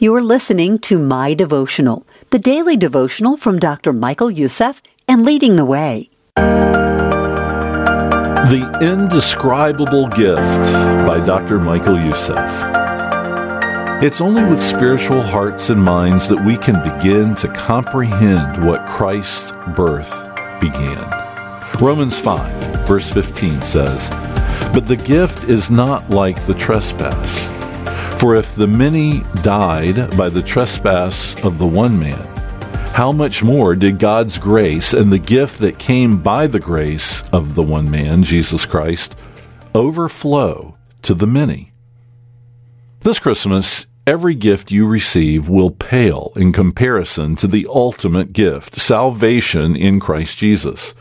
You 0.00 0.12
are 0.16 0.22
listening 0.24 0.80
to 0.80 0.98
My 0.98 1.34
Devotional, 1.34 2.04
the 2.30 2.40
daily 2.40 2.76
devotional 2.76 3.36
from 3.36 3.60
Dr. 3.60 3.92
Michael 3.92 4.28
Youssef 4.28 4.82
and 5.06 5.24
Leading 5.24 5.54
the 5.54 5.64
Way. 5.64 6.10
The 6.34 7.16
Indescribable 8.82 10.08
Gift 10.08 10.72
by 11.06 11.24
Dr. 11.24 11.60
Michael 11.60 11.96
Youssef. 11.96 12.36
It's 14.02 14.20
only 14.20 14.42
with 14.42 14.60
spiritual 14.60 15.22
hearts 15.22 15.70
and 15.70 15.80
minds 15.80 16.26
that 16.26 16.44
we 16.44 16.56
can 16.56 16.82
begin 16.82 17.36
to 17.36 17.46
comprehend 17.52 18.64
what 18.64 18.84
Christ's 18.88 19.52
birth 19.76 20.10
began. 20.60 21.08
Romans 21.80 22.18
5, 22.18 22.88
verse 22.88 23.08
15 23.12 23.62
says, 23.62 24.10
But 24.74 24.88
the 24.88 24.96
gift 24.96 25.44
is 25.44 25.70
not 25.70 26.10
like 26.10 26.44
the 26.46 26.54
trespass. 26.54 27.53
For 28.18 28.36
if 28.36 28.54
the 28.54 28.66
many 28.66 29.20
died 29.42 30.16
by 30.16 30.30
the 30.30 30.42
trespass 30.42 31.34
of 31.44 31.58
the 31.58 31.66
one 31.66 31.98
man, 31.98 32.18
how 32.94 33.10
much 33.10 33.42
more 33.42 33.74
did 33.74 33.98
God's 33.98 34.38
grace 34.38 34.94
and 34.94 35.12
the 35.12 35.18
gift 35.18 35.58
that 35.58 35.78
came 35.78 36.22
by 36.22 36.46
the 36.46 36.60
grace 36.60 37.28
of 37.30 37.54
the 37.54 37.62
one 37.62 37.90
man, 37.90 38.22
Jesus 38.22 38.66
Christ, 38.66 39.16
overflow 39.74 40.76
to 41.02 41.12
the 41.12 41.26
many? 41.26 41.72
This 43.00 43.18
Christmas, 43.18 43.86
every 44.06 44.34
gift 44.34 44.70
you 44.70 44.86
receive 44.86 45.48
will 45.48 45.70
pale 45.70 46.32
in 46.36 46.52
comparison 46.52 47.36
to 47.36 47.46
the 47.46 47.66
ultimate 47.68 48.32
gift, 48.32 48.80
salvation 48.80 49.76
in 49.76 50.00
Christ 50.00 50.38
Jesus. 50.38 50.94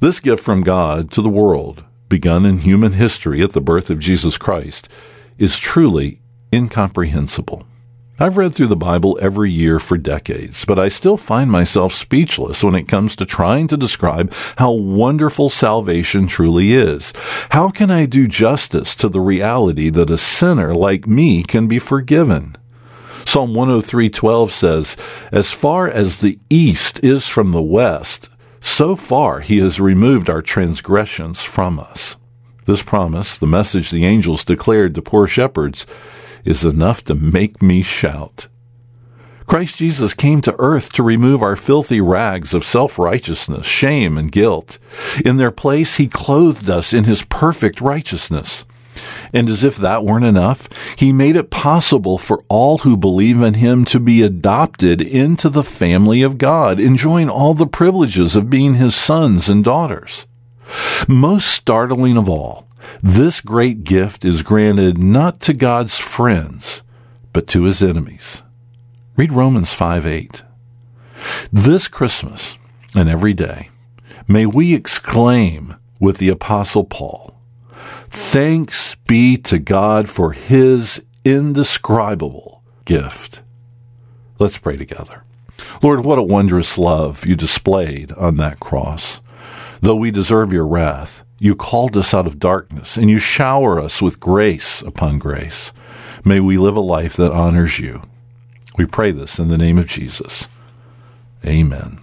This 0.00 0.18
gift 0.18 0.42
from 0.42 0.62
God 0.62 1.10
to 1.12 1.22
the 1.22 1.28
world, 1.28 1.84
begun 2.08 2.44
in 2.44 2.58
human 2.58 2.94
history 2.94 3.42
at 3.42 3.52
the 3.52 3.60
birth 3.60 3.90
of 3.90 3.98
Jesus 3.98 4.38
Christ, 4.38 4.88
is 5.38 5.58
truly 5.58 6.22
incomprehensible. 6.54 7.66
I've 8.20 8.36
read 8.36 8.54
through 8.54 8.68
the 8.68 8.76
Bible 8.76 9.18
every 9.20 9.50
year 9.50 9.80
for 9.80 9.98
decades, 9.98 10.64
but 10.64 10.78
I 10.78 10.88
still 10.88 11.16
find 11.16 11.50
myself 11.50 11.92
speechless 11.92 12.62
when 12.62 12.76
it 12.76 12.86
comes 12.86 13.16
to 13.16 13.26
trying 13.26 13.66
to 13.68 13.76
describe 13.76 14.32
how 14.56 14.70
wonderful 14.70 15.50
salvation 15.50 16.28
truly 16.28 16.74
is. 16.74 17.12
How 17.50 17.70
can 17.70 17.90
I 17.90 18.06
do 18.06 18.28
justice 18.28 18.94
to 18.96 19.08
the 19.08 19.20
reality 19.20 19.90
that 19.90 20.10
a 20.10 20.18
sinner 20.18 20.72
like 20.72 21.08
me 21.08 21.42
can 21.42 21.66
be 21.66 21.80
forgiven? 21.80 22.54
Psalm 23.24 23.52
103:12 23.52 24.52
says, 24.52 24.96
"As 25.32 25.50
far 25.50 25.88
as 25.88 26.18
the 26.18 26.38
east 26.48 27.00
is 27.02 27.26
from 27.26 27.50
the 27.50 27.62
west, 27.62 28.28
so 28.60 28.94
far 28.94 29.40
he 29.40 29.58
has 29.58 29.80
removed 29.80 30.30
our 30.30 30.42
transgressions 30.42 31.42
from 31.42 31.80
us." 31.80 32.14
This 32.66 32.82
promise, 32.82 33.36
the 33.36 33.48
message 33.48 33.90
the 33.90 34.04
angels 34.04 34.44
declared 34.44 34.94
to 34.94 35.02
poor 35.02 35.26
shepherds, 35.26 35.84
is 36.44 36.64
enough 36.64 37.04
to 37.04 37.14
make 37.14 37.62
me 37.62 37.82
shout. 37.82 38.48
Christ 39.46 39.78
Jesus 39.78 40.14
came 40.14 40.40
to 40.42 40.56
earth 40.58 40.92
to 40.92 41.02
remove 41.02 41.42
our 41.42 41.56
filthy 41.56 42.00
rags 42.00 42.54
of 42.54 42.64
self 42.64 42.98
righteousness, 42.98 43.66
shame, 43.66 44.16
and 44.16 44.32
guilt. 44.32 44.78
In 45.24 45.36
their 45.36 45.50
place, 45.50 45.96
He 45.96 46.06
clothed 46.06 46.70
us 46.70 46.92
in 46.92 47.04
His 47.04 47.24
perfect 47.24 47.80
righteousness. 47.80 48.64
And 49.32 49.48
as 49.48 49.64
if 49.64 49.76
that 49.76 50.04
weren't 50.04 50.24
enough, 50.24 50.68
He 50.96 51.12
made 51.12 51.36
it 51.36 51.50
possible 51.50 52.16
for 52.16 52.42
all 52.48 52.78
who 52.78 52.96
believe 52.96 53.42
in 53.42 53.54
Him 53.54 53.84
to 53.86 54.00
be 54.00 54.22
adopted 54.22 55.00
into 55.02 55.48
the 55.48 55.62
family 55.62 56.22
of 56.22 56.38
God, 56.38 56.80
enjoying 56.80 57.28
all 57.28 57.52
the 57.52 57.66
privileges 57.66 58.36
of 58.36 58.50
being 58.50 58.74
His 58.74 58.94
sons 58.94 59.48
and 59.48 59.62
daughters. 59.62 60.26
Most 61.06 61.48
startling 61.48 62.16
of 62.16 62.28
all, 62.28 62.66
this 63.02 63.40
great 63.40 63.84
gift 63.84 64.24
is 64.24 64.42
granted 64.42 64.98
not 64.98 65.40
to 65.40 65.54
God's 65.54 65.98
friends, 65.98 66.82
but 67.32 67.46
to 67.48 67.64
his 67.64 67.82
enemies. 67.82 68.42
Read 69.16 69.32
Romans 69.32 69.72
5 69.72 70.06
8. 70.06 70.42
This 71.52 71.88
Christmas 71.88 72.56
and 72.94 73.08
every 73.08 73.34
day, 73.34 73.70
may 74.28 74.46
we 74.46 74.74
exclaim 74.74 75.76
with 75.98 76.18
the 76.18 76.28
Apostle 76.28 76.84
Paul, 76.84 77.34
Thanks 78.08 78.94
be 79.06 79.36
to 79.38 79.58
God 79.58 80.08
for 80.08 80.32
his 80.32 81.02
indescribable 81.24 82.62
gift. 82.84 83.40
Let's 84.38 84.58
pray 84.58 84.76
together. 84.76 85.24
Lord, 85.82 86.04
what 86.04 86.18
a 86.18 86.22
wondrous 86.22 86.78
love 86.78 87.26
you 87.26 87.36
displayed 87.36 88.12
on 88.12 88.36
that 88.36 88.60
cross. 88.60 89.20
Though 89.84 89.96
we 89.96 90.10
deserve 90.10 90.50
your 90.50 90.66
wrath, 90.66 91.24
you 91.38 91.54
called 91.54 91.94
us 91.98 92.14
out 92.14 92.26
of 92.26 92.38
darkness, 92.38 92.96
and 92.96 93.10
you 93.10 93.18
shower 93.18 93.78
us 93.78 94.00
with 94.00 94.18
grace 94.18 94.80
upon 94.80 95.18
grace. 95.18 95.74
May 96.24 96.40
we 96.40 96.56
live 96.56 96.74
a 96.74 96.80
life 96.80 97.16
that 97.16 97.32
honors 97.32 97.78
you. 97.78 98.00
We 98.78 98.86
pray 98.86 99.10
this 99.10 99.38
in 99.38 99.48
the 99.48 99.58
name 99.58 99.76
of 99.76 99.86
Jesus. 99.86 100.48
Amen. 101.44 101.98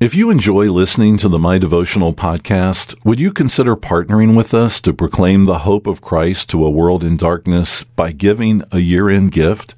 If 0.00 0.14
you 0.14 0.30
enjoy 0.30 0.72
listening 0.72 1.18
to 1.18 1.28
the 1.28 1.38
My 1.38 1.58
Devotional 1.58 2.14
podcast, 2.14 2.94
would 3.04 3.20
you 3.20 3.34
consider 3.34 3.76
partnering 3.76 4.34
with 4.34 4.54
us 4.54 4.80
to 4.80 4.94
proclaim 4.94 5.44
the 5.44 5.58
hope 5.58 5.86
of 5.86 6.00
Christ 6.00 6.48
to 6.48 6.64
a 6.64 6.70
world 6.70 7.04
in 7.04 7.18
darkness 7.18 7.84
by 7.84 8.12
giving 8.12 8.62
a 8.72 8.78
year 8.78 9.10
end 9.10 9.32
gift? 9.32 9.74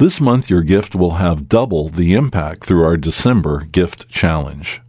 This 0.00 0.20
month, 0.20 0.50
your 0.50 0.62
gift 0.62 0.96
will 0.96 1.18
have 1.22 1.48
double 1.48 1.88
the 1.88 2.14
impact 2.14 2.64
through 2.64 2.82
our 2.82 2.96
December 2.96 3.60
gift 3.70 4.08
challenge. 4.08 4.80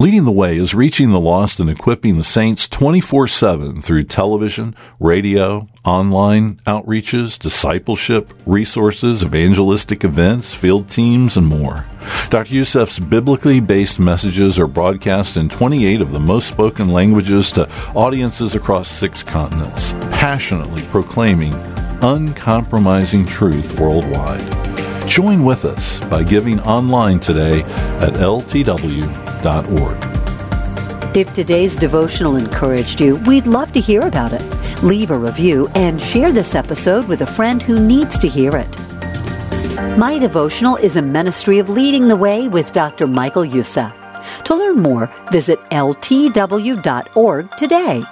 Leading 0.00 0.24
the 0.24 0.32
Way 0.32 0.56
is 0.56 0.74
reaching 0.74 1.10
the 1.10 1.20
lost 1.20 1.60
and 1.60 1.68
equipping 1.68 2.16
the 2.16 2.24
saints 2.24 2.66
24 2.66 3.28
7 3.28 3.82
through 3.82 4.04
television, 4.04 4.74
radio, 4.98 5.68
online 5.84 6.54
outreaches, 6.66 7.38
discipleship, 7.38 8.32
resources, 8.46 9.22
evangelistic 9.22 10.02
events, 10.02 10.54
field 10.54 10.88
teams, 10.88 11.36
and 11.36 11.46
more. 11.46 11.84
Dr. 12.30 12.54
Youssef's 12.54 12.98
biblically 12.98 13.60
based 13.60 14.00
messages 14.00 14.58
are 14.58 14.66
broadcast 14.66 15.36
in 15.36 15.50
28 15.50 16.00
of 16.00 16.12
the 16.12 16.18
most 16.18 16.48
spoken 16.48 16.88
languages 16.88 17.50
to 17.50 17.70
audiences 17.94 18.54
across 18.54 18.88
six 18.90 19.22
continents, 19.22 19.92
passionately 20.12 20.82
proclaiming 20.84 21.52
uncompromising 22.00 23.26
truth 23.26 23.78
worldwide. 23.78 24.40
Join 25.06 25.44
with 25.44 25.66
us 25.66 26.00
by 26.06 26.22
giving 26.22 26.58
online 26.60 27.20
today 27.20 27.64
at 28.00 28.14
if 31.14 31.34
today's 31.34 31.74
devotional 31.74 32.36
encouraged 32.36 33.00
you, 33.00 33.16
we'd 33.26 33.46
love 33.46 33.72
to 33.72 33.80
hear 33.80 34.02
about 34.02 34.32
it. 34.32 34.82
Leave 34.82 35.10
a 35.10 35.18
review 35.18 35.68
and 35.74 36.00
share 36.00 36.30
this 36.30 36.54
episode 36.54 37.08
with 37.08 37.22
a 37.22 37.26
friend 37.26 37.60
who 37.60 37.80
needs 37.80 38.16
to 38.20 38.28
hear 38.28 38.56
it. 38.56 38.68
My 39.98 40.18
devotional 40.18 40.76
is 40.76 40.94
a 40.96 41.02
ministry 41.02 41.58
of 41.58 41.68
leading 41.68 42.06
the 42.06 42.16
way 42.16 42.46
with 42.46 42.72
Dr. 42.72 43.06
Michael 43.08 43.44
Youssef. 43.44 43.92
To 44.44 44.54
learn 44.54 44.78
more, 44.78 45.12
visit 45.32 45.60
ltw.org 45.70 47.50
today. 47.56 48.02